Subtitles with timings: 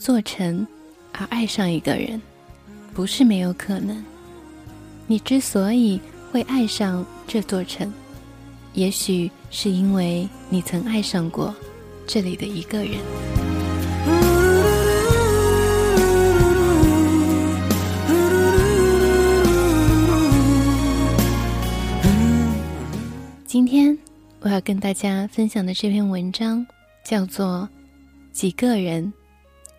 [0.00, 0.66] 因为一座城
[1.12, 2.20] 而爱上一个人，
[2.94, 4.02] 不是没有可能。
[5.06, 6.00] 你之所以
[6.32, 7.92] 会爱上这座城，
[8.72, 11.54] 也许是因为你曾爱上过
[12.06, 12.94] 这里的一个人。
[23.44, 23.96] 今天
[24.40, 26.66] 我要跟大家分享的这篇文章
[27.04, 27.68] 叫做
[28.32, 29.04] 《几个人》。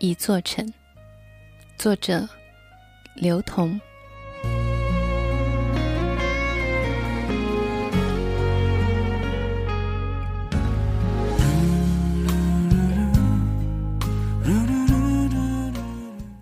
[0.02, 0.68] 一座城，
[1.78, 2.28] 作者
[3.14, 3.80] 刘同。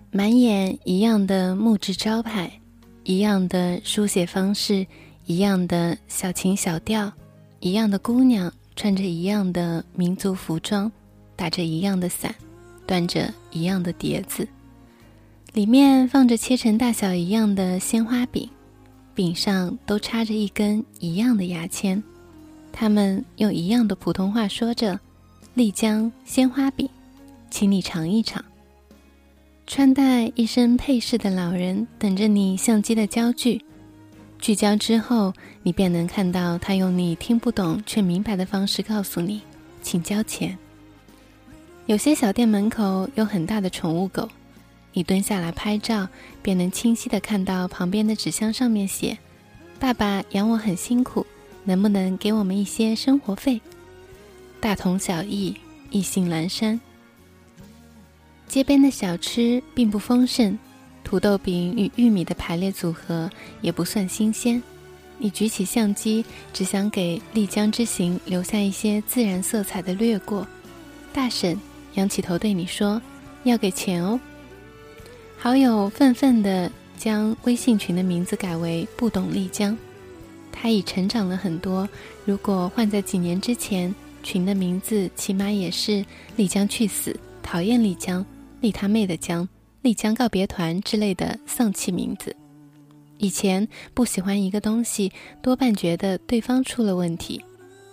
[0.09, 2.51] 满眼一样的木质招牌，
[3.03, 4.87] 一样的书写方式，
[5.27, 7.13] 一样的小情小调，
[7.59, 10.91] 一样的姑娘穿着一样的民族服装，
[11.35, 12.33] 打着一样的伞。
[12.85, 14.47] 端着一样的碟子，
[15.53, 18.49] 里面放着切成大小一样的鲜花饼，
[19.13, 22.01] 饼上都插着一根一样的牙签。
[22.71, 24.99] 他们用一样的普通话说着
[25.53, 26.89] ：“丽江鲜花饼，
[27.49, 28.43] 请你尝一尝。”
[29.67, 33.63] 穿戴一身配饰的老人等着你相机的焦距，
[34.39, 35.33] 聚焦之后，
[35.63, 39.41] 你便能看到他用你听不懂却明白的方式告诉你
[39.81, 40.57] ：“请交钱。”
[41.87, 44.29] 有些小店门口有很大的宠物狗，
[44.93, 46.07] 你蹲下来拍照，
[46.41, 49.17] 便能清晰的看到旁边的纸箱上面写
[49.79, 51.25] ：“爸爸养我很辛苦，
[51.63, 53.59] 能不能给我们一些生活费？”
[54.61, 55.57] 大同小异，
[55.89, 56.79] 意兴阑珊。
[58.47, 60.57] 街边的小吃并不丰盛，
[61.03, 63.29] 土豆饼与玉米的排列组合
[63.61, 64.61] 也不算新鲜。
[65.17, 70.47] 你举起相机，只想给丽江之行留下一些自然色彩的掠过。
[71.11, 71.57] 大婶。
[71.95, 73.01] 仰起头对你说
[73.43, 74.19] ：“要给钱哦。”
[75.37, 79.77] 好友愤愤地将微信群的名字改为“不懂丽江”。
[80.51, 81.87] 他已成长了很多。
[82.25, 88.23] 如果换在几年之前，群的名字起码也是“丽江去死”“讨厌丽江
[88.61, 89.47] ”“丽他妹的江
[89.81, 92.35] ”“丽江告别团”之类的丧气名字。
[93.17, 97.43] 以前不喜欢一个东西，多半觉得对方出了问题。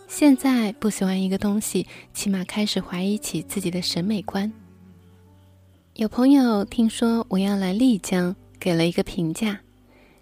[0.08, 4.50] 现在不喜欢一个东西，起码开始怀疑起自己的审美观。
[5.96, 9.60] 有朋友听说我要来丽江，给了一个评价：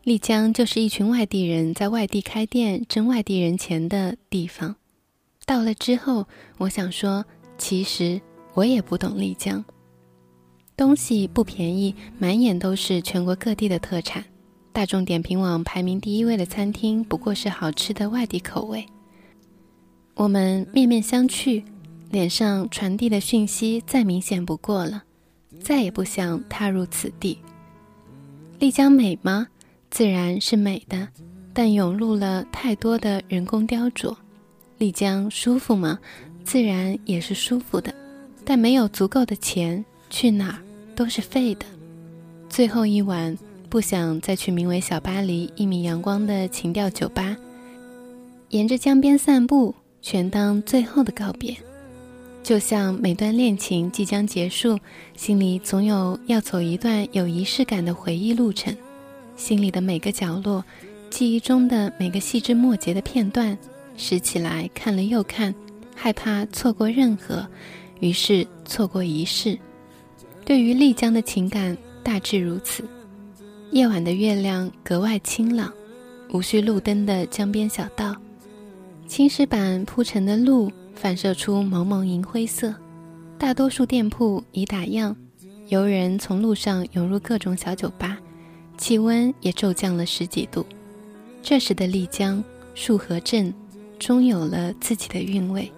[0.02, 4.74] 丽江就是一群外地人在外地开店挣外地人钱的地方。
[5.46, 6.26] 到了之后，
[6.58, 7.24] 我想说，
[7.56, 8.20] 其实
[8.54, 9.64] 我也不懂丽江。
[10.76, 14.24] 东西不便宜，满眼都是全国各地的特产。
[14.72, 18.84] 大众点评网排名第一位的餐厅，不过是好吃的外地口味。
[20.16, 21.62] 我们面面相觑，
[22.10, 25.04] 脸上传递的讯息再明显不过了，
[25.60, 27.38] 再也不想踏入此地。
[28.58, 29.46] 丽江美吗？
[29.90, 31.06] 自然是美的，
[31.52, 34.16] 但涌入了太多的人工雕琢。
[34.78, 35.98] 丽江舒服吗？
[36.44, 37.94] 自然也是舒服的，
[38.42, 40.58] 但没有足够的钱，去哪儿
[40.94, 41.66] 都是废的。
[42.48, 43.36] 最后一晚，
[43.68, 47.36] 不想再去名为“小巴黎”一米阳光的情调酒吧，
[48.48, 49.74] 沿着江边散步。
[50.08, 51.56] 全当最后的告别，
[52.40, 54.78] 就像每段恋情即将结束，
[55.16, 58.72] 心里总有要走一段有仪式感的回忆路程。
[59.34, 60.64] 心里的每个角落，
[61.10, 63.58] 记忆中的每个细枝末节的片段，
[63.96, 65.52] 拾起来看了又看，
[65.92, 67.44] 害怕错过任何，
[67.98, 69.58] 于是错过仪式。
[70.44, 72.84] 对于丽江的情感大致如此。
[73.72, 75.72] 夜晚的月亮格外清朗，
[76.32, 78.14] 无需路灯的江边小道。
[79.06, 82.74] 青石板铺成的路反射出蒙蒙银灰色，
[83.38, 85.14] 大多数店铺已打烊，
[85.68, 88.18] 游人从路上涌入各种小酒吧，
[88.76, 90.66] 气温也骤降了十几度。
[91.40, 92.42] 这时的丽江
[92.74, 93.54] 束河镇
[93.98, 95.70] 终有了自己的韵味。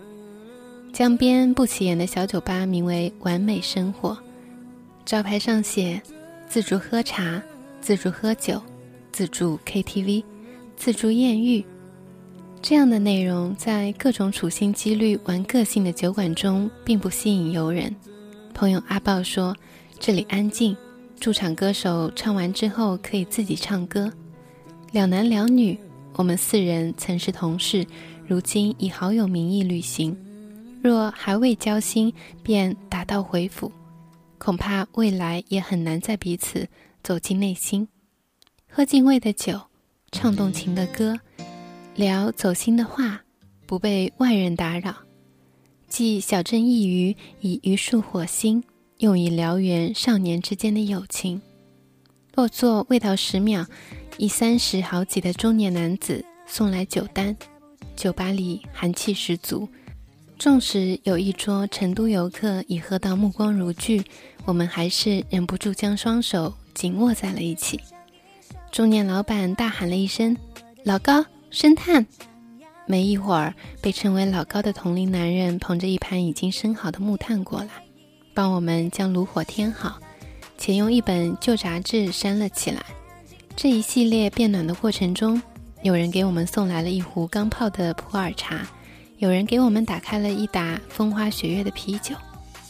[0.91, 4.19] 江边不起眼的小酒吧名为“完美生活”，
[5.05, 6.01] 招牌上写
[6.49, 7.41] ：“自助喝茶、
[7.81, 8.61] 自助喝酒、
[9.13, 10.25] 自助 KTV、
[10.77, 11.65] 自助艳遇，
[12.61, 17.95] 这样的内容在各种处心积虑玩个性的酒馆中并不吸引游人。
[18.53, 19.57] 朋友阿豹说
[19.99, 20.77] ：“这里安静，
[21.19, 24.13] 驻场歌手唱完之后可以自己唱歌。
[24.93, 25.79] 两男两女，
[26.15, 27.87] 我们四人曾是同事，
[28.27, 30.17] 如今以好友名义旅行。
[30.83, 32.13] 若还未交心，
[32.43, 33.71] 便打道回府，
[34.37, 36.69] 恐怕未来也很难再彼此
[37.03, 37.89] 走进内心。
[38.69, 39.61] 喝尽味的酒，
[40.13, 41.19] 唱动情的歌，
[41.99, 43.23] 聊走心的话，
[43.67, 44.95] 不被外人打扰。”
[45.89, 48.62] 寄小镇一隅，以榆树火星，
[48.99, 51.43] 用以燎原少年之间的友情。
[52.37, 53.67] 落座未到十秒，
[54.17, 57.37] 一三十好几的中年男子送来酒单，
[57.97, 59.69] 酒吧里寒气十足。
[60.39, 64.05] 纵使有一桌成都游客已喝到目光如炬，
[64.45, 67.81] 我们还是忍不住将双手紧握在了一起。
[68.71, 70.37] 中年老板大喊了一声
[70.85, 72.06] ：“老高，生炭！”
[72.87, 77.69] 没一会儿，被称为老高的同龄男人捧着一盘已经生好的木炭过来，
[78.33, 79.99] 帮我们将炉火添好，
[80.56, 82.83] 且用一本旧杂志扇了起来。
[83.55, 85.43] 这一系列变暖的过程中，
[85.83, 88.67] 有人给我们送来了一壶刚泡的普洱茶，
[89.19, 92.15] 有人给我们打开了一打风花雪月的啤酒，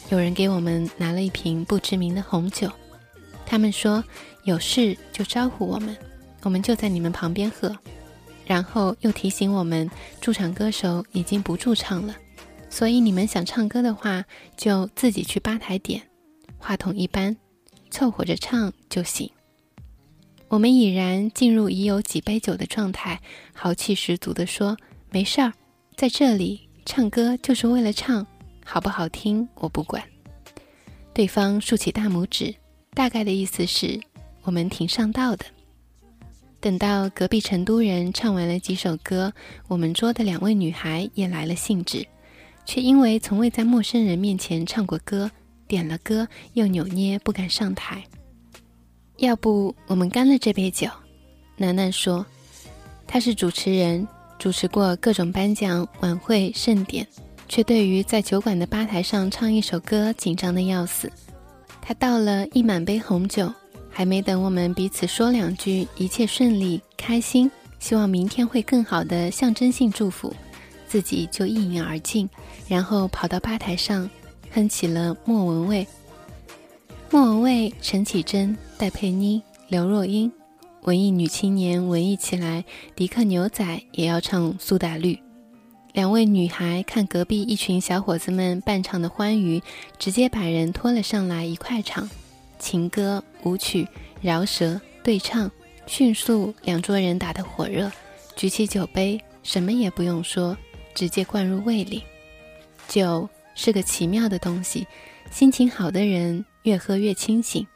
[0.08, 2.68] 有人给我们拿了一瓶不知名的红酒。
[3.46, 4.02] 他们说
[4.42, 5.96] ：“有事就招呼我们，
[6.42, 7.72] 我们就在你们旁边喝。”
[8.48, 9.90] 然后又提醒我们，
[10.22, 12.16] 驻场歌手已经不驻唱了，
[12.70, 14.24] 所以你们想唱歌的话，
[14.56, 16.00] 就自己去吧台点，
[16.56, 17.36] 话筒一般，
[17.90, 19.30] 凑合着唱就行。
[20.48, 23.20] 我们已然进入已有几杯酒的状态，
[23.52, 24.78] 豪气十足地说
[25.12, 25.52] ：“没事儿，
[25.94, 28.26] 在这里唱歌就是为了唱，
[28.64, 30.02] 好不好听我不管。”
[31.12, 32.54] 对方竖起大拇指，
[32.94, 34.00] 大概的意思是
[34.40, 35.44] 我们挺上道的。
[36.60, 39.32] 等到隔壁成都人唱完了几首歌，
[39.68, 42.04] 我们桌的两位女孩也来了兴致，
[42.66, 45.30] 却因为从未在陌生人面前唱过歌，
[45.68, 48.02] 点了歌又扭捏不敢上台。
[49.18, 50.88] 要不我们干了这杯酒？
[51.56, 52.26] 楠楠说，
[53.06, 54.06] 她是主持人，
[54.36, 57.06] 主持过各种颁奖晚会盛典，
[57.48, 61.08] 却对于在酒馆的吧台上唱一首歌紧张的要死。
[61.80, 63.52] 她倒了一满杯红酒。
[63.98, 67.50] 还没等我们彼此说两句一切顺利、开心，
[67.80, 70.32] 希望明天会更好的象征性祝福，
[70.86, 72.30] 自己就一饮而尽，
[72.68, 74.08] 然后跑到吧台上
[74.52, 75.84] 哼起了莫文蔚。
[77.10, 80.30] 莫文蔚、陈绮贞、戴佩妮、刘若英，
[80.82, 85.18] 文艺女青年文艺起来，迪克牛仔也要唱苏打绿。
[85.92, 89.60] 两位女孩看隔壁一群小伙子们伴唱的欢愉，
[89.98, 92.08] 直接把人拖了上来一块唱。
[92.58, 93.86] 情歌、舞曲、
[94.20, 95.50] 饶舌对唱，
[95.86, 97.90] 迅速两桌人打得火热，
[98.36, 100.56] 举起酒杯，什么也不用说，
[100.94, 102.02] 直接灌入胃里。
[102.86, 104.86] 酒是个奇妙的东西，
[105.30, 107.66] 心情好的人越喝越清醒，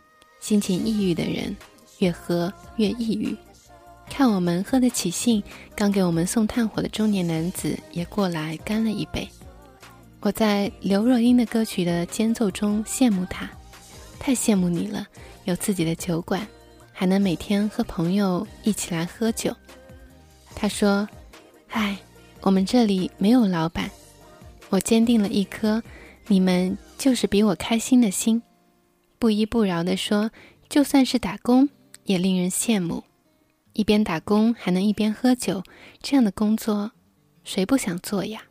[0.41, 1.57] 心情抑郁的人
[1.99, 3.37] 越喝越抑郁。
[4.11, 5.43] 看我们喝得起兴，
[5.75, 9.27] 刚给我们送炭火的中年男子也过来干了一杯。
[10.21, 13.51] 我在刘若英的歌曲的间奏中羡慕他。
[14.25, 15.05] 太羡慕你了，
[15.47, 16.47] 有自己的酒馆，
[16.93, 19.53] 还能每天和朋友一起来喝酒。
[20.55, 21.09] 他说
[21.71, 21.99] ：“唉，
[22.41, 23.91] 我们这里没有老板。”
[24.71, 25.83] 我坚定了一颗
[26.29, 28.41] 你们就是比我开心的心，
[29.19, 30.31] 不依不饶地说
[30.71, 31.69] ：“就算是打工，
[32.05, 33.03] 也令人羡慕。
[33.73, 35.65] 一边打工还能一边喝酒，
[36.01, 36.93] 这样的工作，
[37.43, 38.45] 谁不想做呀？”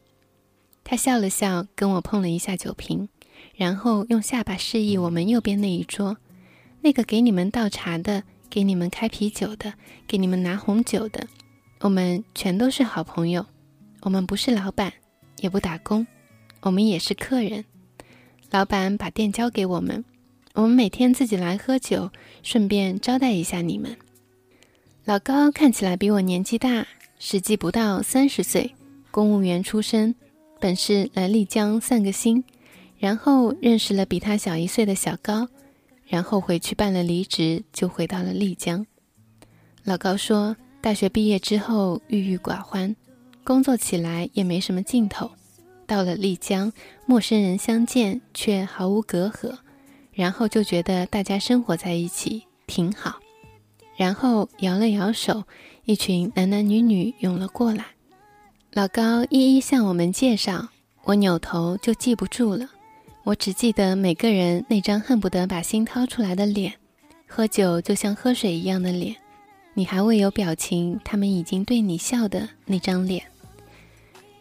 [0.83, 3.07] 他笑了笑，跟我碰了一下酒瓶。
[3.55, 6.17] 然后用下巴示意我们右边那一桌，
[6.81, 9.73] 那个给你们倒茶的，给你们开啤酒的，
[10.07, 11.27] 给你们拿红酒的，
[11.81, 13.45] 我们全都是好朋友。
[14.01, 14.91] 我们不是老板，
[15.41, 16.07] 也不打工，
[16.61, 17.63] 我们也是客人。
[18.49, 20.03] 老板把店交给我们，
[20.53, 22.09] 我们每天自己来喝酒，
[22.41, 23.95] 顺便招待一下你们。
[25.05, 26.87] 老高看起来比我年纪大，
[27.19, 28.73] 实际不到三十岁，
[29.11, 30.15] 公务员出身，
[30.59, 32.43] 本是来丽江散个心。
[33.01, 35.47] 然后认识了比他小一岁的小高，
[36.05, 38.85] 然后回去办了离职，就回到了丽江。
[39.83, 42.95] 老高说，大学毕业之后郁郁寡欢，
[43.43, 45.31] 工作起来也没什么劲头。
[45.87, 46.71] 到了丽江，
[47.07, 49.57] 陌生人相见却毫无隔阂，
[50.13, 53.19] 然后就觉得大家生活在一起挺好。
[53.97, 55.43] 然后摇了摇手，
[55.85, 57.83] 一群男男女女涌了过来。
[58.73, 60.69] 老高一一向我们介绍，
[61.05, 62.69] 我扭头就记不住了。
[63.23, 66.73] 我只记得每个人那张恨不得把心掏出来的脸，
[67.27, 69.15] 喝酒就像喝水一样的脸，
[69.75, 73.23] 你还未有表情，他们已经对你笑的那张脸。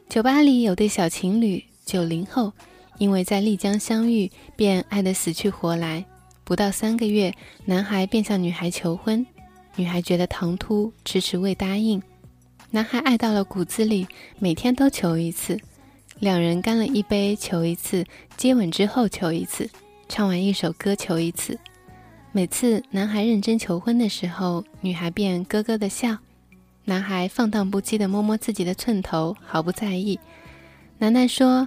[0.09, 2.53] 酒吧里有对小情侣，九零后，
[2.97, 6.05] 因为在丽江相遇，便爱得死去活来。
[6.43, 7.35] 不到三个月，
[7.67, 9.25] 男孩便向女孩求婚，
[9.77, 12.03] 女孩觉得唐突，迟迟未答应。
[12.71, 14.09] 男孩爱到了骨子里，
[14.39, 15.61] 每天都求一次。
[16.21, 18.05] 两人干了一杯，求一次；
[18.37, 19.67] 接吻之后求一次；
[20.07, 21.59] 唱完一首歌求一次。
[22.31, 26.19] 每次男孩认真求婚的时候，女孩便咯咯的笑。
[26.85, 30.21] 男孩放荡不羁地摸摸自己的寸头，毫不在意。
[30.99, 31.67] 楠楠说：“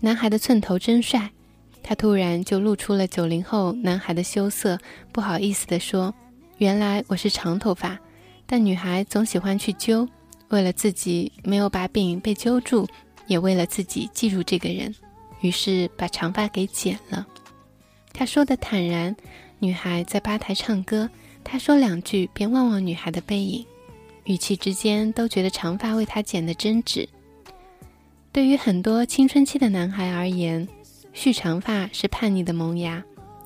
[0.00, 1.30] 男孩的寸头真帅。”
[1.84, 4.78] 他突然就露出了九零后男孩的羞涩，
[5.12, 6.14] 不好意思地说
[6.56, 7.98] ：“原来我是长头发。”
[8.46, 10.08] 但女孩总喜欢去揪，
[10.48, 12.88] 为了自己没有把柄被揪住，
[13.32, 14.94] 也为了自己记住这个人，
[15.40, 17.26] 于是把长发给剪了。
[18.12, 19.16] 他说的坦然。
[19.64, 21.08] 女孩在吧台唱歌，
[21.44, 23.64] 他说两句便望望女孩的背影，
[24.24, 27.08] 语气之间都觉得长发为他剪得真值。
[28.32, 30.66] 对于很多青春期的男孩而言，
[31.12, 33.00] 蓄长发是叛逆的萌芽，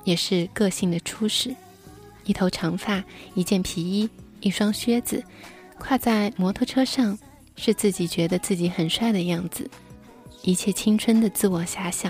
[0.05, 1.55] 也是个性的初始。
[2.25, 3.03] 一头长发，
[3.35, 5.23] 一件皮衣，一双靴子，
[5.77, 7.15] 跨在摩托车上，
[7.57, 9.69] 是自己觉得自己很帅的样子。
[10.43, 12.09] 一切青春的自我遐想，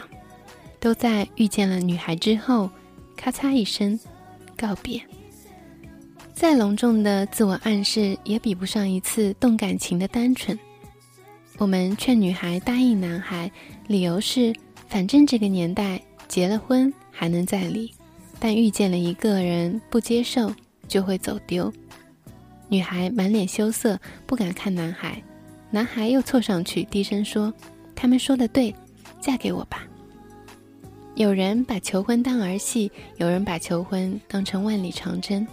[0.80, 2.70] 都在遇见了女孩之后。
[3.20, 4.00] 咔嚓一声，
[4.56, 5.02] 告别。
[6.36, 10.58] 再隆重的自我暗示，也比不上一次动感情的单纯。
[11.58, 13.52] 我们劝女孩答应男孩，
[13.88, 14.54] 理由是：
[14.88, 17.92] 反正这个年代结了婚还能再离，
[18.38, 20.54] 但遇见了一个人不接受
[20.88, 21.74] 就会走丢。
[22.70, 25.20] 女孩满脸羞涩，不敢看男孩。
[25.70, 27.54] 男孩又凑上去，低声说
[27.96, 28.74] ：“他们说的对，
[29.20, 29.86] 嫁给我吧。”
[31.16, 35.46] 有人把求婚当儿戏，有人把求婚当成万里长征。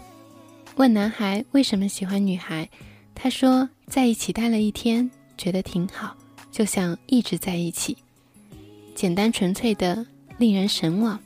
[0.76, 2.68] 问男孩为什么喜欢女孩，
[3.14, 6.14] 他说在一起待了一天，觉得挺好，
[6.50, 7.96] 就想一直在一起。
[8.94, 10.04] 简单纯粹的，
[10.36, 11.18] 令人神往。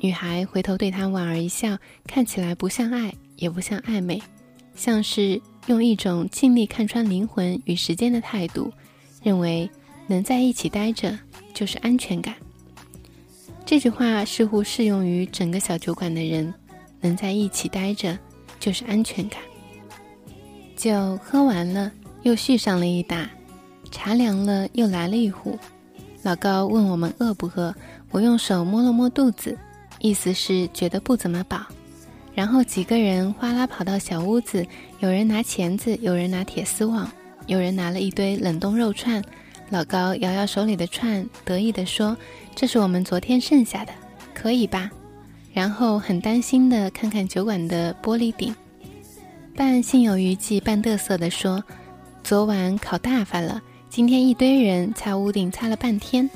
[0.00, 4.20] 女孩回头对他莞尔一笑，看起来不像爱，也不像暧昧，
[4.74, 8.72] 像是用一种尽力看穿灵魂与时间的态度，
[9.22, 9.68] 认为
[10.06, 11.18] 能在一起待着
[11.52, 12.34] 就是安全感。
[13.64, 16.54] 这句话似乎适用于整个小酒馆的人，
[17.00, 18.16] 能在一起待着
[18.60, 19.40] 就是安全感。
[20.76, 21.90] 酒喝完了，
[22.22, 23.28] 又续上了一打，
[23.90, 25.58] 茶凉了，又来了一壶。
[26.22, 27.74] 老高问我们饿不饿，
[28.10, 29.58] 我用手摸了摸肚子，
[29.98, 31.66] 意思是觉得不怎么饱。
[32.36, 34.64] 然后几个人哗啦跑到小屋子，
[35.00, 37.10] 有人拿钳子，有人拿铁丝网，
[37.46, 39.24] 有人拿了一堆冷冻肉串。
[39.70, 42.14] 老高摇摇手里的串，得意地说。
[42.54, 43.92] 这是我们昨天剩下的，
[44.34, 44.90] 可以吧？
[45.54, 48.54] 然后很担心的看看酒馆的玻璃顶，
[49.56, 51.64] 半心有余悸半得瑟的说
[52.22, 56.28] ：“昨晚烤大发了，今天一堆人擦屋顶擦了半天。”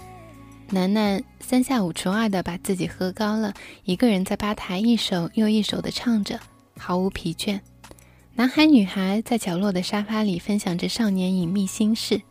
[0.73, 3.53] 楠楠三下五除二的把自己喝高了，
[3.85, 6.39] 一个人在吧台一首又一首的唱着，
[6.79, 7.59] 毫无疲倦。
[8.35, 12.23] 男孩女孩在角落的沙发里分享着少年隐秘心事。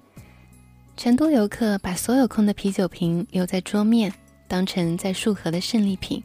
[0.96, 4.14] 成都游客把所有空的啤酒瓶留在桌面，
[4.48, 6.24] 当成在束河的胜利品。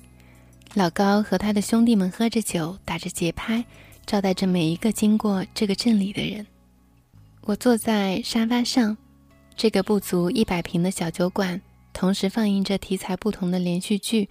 [0.74, 3.64] 老高和他的兄弟们喝着酒，打着节拍，
[4.06, 6.46] 招待着每一个经过这个镇里的人。
[7.42, 8.96] 我坐在沙发上，
[9.56, 11.60] 这个不足一百平的小酒馆，
[11.94, 14.28] 同时放映着题材不同的连续剧，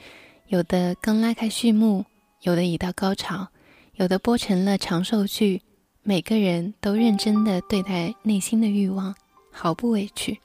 [0.47, 2.05] 有的刚拉开序幕，
[2.41, 3.47] 有的已到高潮，
[3.95, 5.63] 有的播成了长寿剧。
[6.03, 9.15] 每个人都认真地对待内心的欲望。
[9.55, 10.39] 毫不委屈。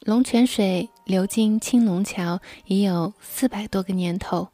[0.00, 4.48] 龙泉水流经青龙桥已有四百多个年头，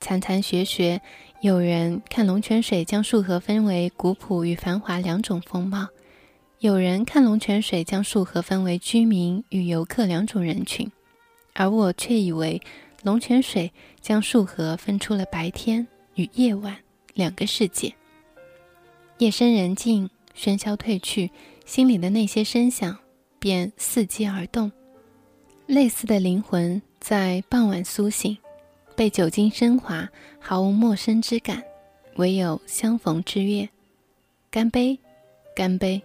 [0.00, 1.00] 残残学学，
[1.40, 5.86] 有人看龙泉水将束河分为古朴与繁华两种风貌，
[6.62, 10.88] 有人看龙泉水将束河分为居民与游客两种人群，
[11.54, 12.62] 而我却以为
[13.02, 16.76] 龙泉水将束河分出了白天与夜晚
[17.14, 17.92] 两个世界。
[19.18, 21.32] 夜深人静，喧嚣退去。
[21.64, 22.96] 心里的那些声响
[23.40, 24.70] 便伺机而动，
[25.66, 28.38] 类似的灵魂在傍晚苏醒，
[28.94, 31.60] 被酒精升华，毫无陌生之感，
[32.18, 33.68] 唯有相逢之悦。
[34.48, 34.96] 干杯，
[35.56, 36.00] 干杯，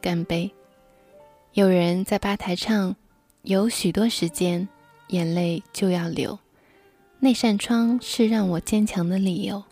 [0.00, 0.50] 干杯！
[1.52, 2.96] 有人在吧台唱
[3.42, 4.68] ：“有许多时间，
[5.08, 6.38] 眼泪就要流。
[7.18, 9.62] 那扇窗是让我坚强的理由，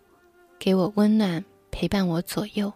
[0.58, 2.72] 给我温暖，陪伴我左右。”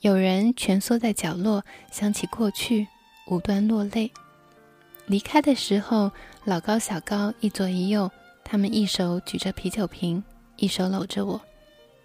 [0.00, 2.86] 有人蜷缩在角落，想起过去，
[3.26, 4.10] 无端落泪。
[5.06, 6.10] 离开的时候，
[6.44, 8.10] 老高、小高一左一右，
[8.44, 10.22] 他们一手举着啤酒瓶，
[10.56, 11.40] 一手搂着我，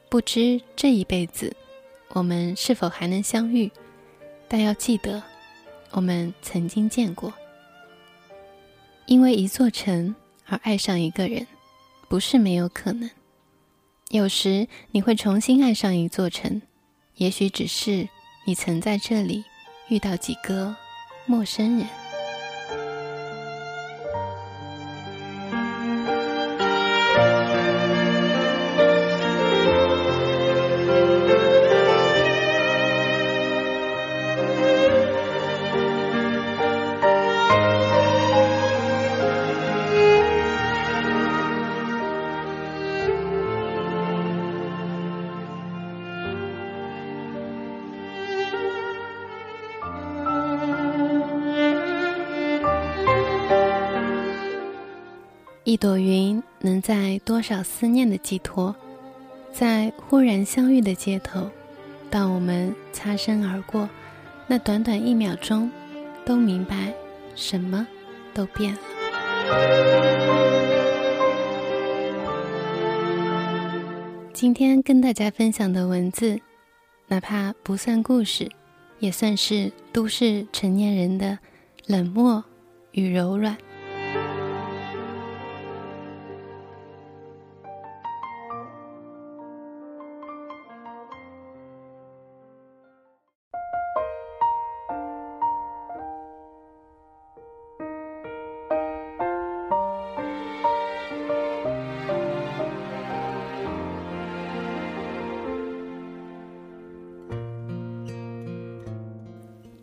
[0.10, 1.56] 不知这一辈子
[2.10, 3.72] 我们是否还能相遇，
[4.54, 5.24] 但要记得，
[5.90, 7.34] 我们曾经见过。
[9.08, 10.14] 因为一座城
[10.46, 11.48] 而爱上一个人，
[12.08, 13.10] 不是没有可能。
[14.10, 16.62] 有时你会重新爱上一座城，
[17.16, 18.08] 也许只是
[18.46, 19.44] 你曾在这里
[19.88, 20.76] 遇到几个
[21.26, 21.88] 陌生人。
[55.66, 58.76] 一朵云能在多少思念的寄托，
[59.54, 61.50] 在忽然相遇的街头，
[62.10, 63.90] 当我们擦身而过，
[64.46, 65.72] 那短短一秒钟，
[66.26, 66.94] 都明白，
[67.34, 67.88] 什么
[68.34, 68.80] 都变了。
[74.34, 76.38] 今天跟大家分享的文字，
[77.08, 78.52] 哪怕不算故事，
[79.00, 81.40] 也算是都市成年人的
[81.86, 82.44] 冷漠
[82.92, 83.58] 与柔软。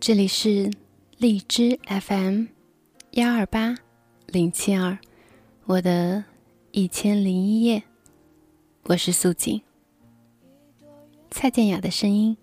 [0.00, 0.70] 这里是
[1.18, 2.46] 荔枝 FM
[3.10, 3.74] 幺二八
[4.28, 4.96] 零七二，
[5.66, 6.24] 我的
[6.70, 7.82] 一千零一夜，
[8.84, 9.60] 我是素锦。
[11.30, 12.34] 蔡健雅的声音，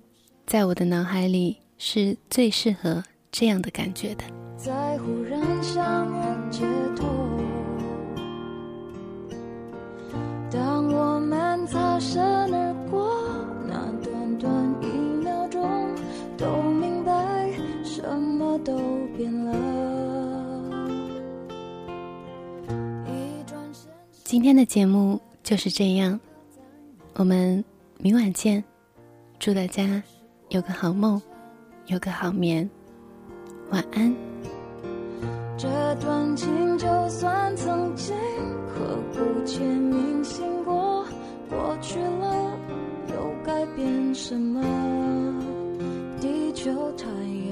[0.46, 4.24] 在我的脑海里是最适合这样的感觉的。
[4.56, 6.64] 在忽然相遇街
[6.96, 7.08] 头，
[10.52, 12.24] 当我们擦身
[24.38, 26.20] 今天的节目就是这样，
[27.16, 27.66] 我们
[27.98, 28.64] 明晚见，
[29.40, 30.04] 祝大家
[30.50, 31.20] 有个好梦，
[31.88, 32.70] 有个好眠，
[33.72, 34.16] 晚安。
[35.58, 38.16] 这段情就算曾经
[38.68, 39.20] 刻骨
[39.58, 41.04] 铭心过，
[41.50, 42.60] 过去了
[43.10, 44.62] 又改变什么？
[46.22, 47.47] 地球太远。